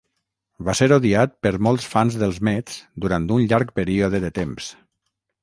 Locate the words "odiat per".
0.95-1.51